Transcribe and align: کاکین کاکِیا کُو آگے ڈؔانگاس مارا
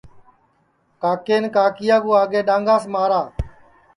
کاکین 1.01 1.43
کاکِیا 1.55 1.97
کُو 2.03 2.11
آگے 2.21 2.41
ڈؔانگاس 2.47 2.83
مارا 2.93 3.21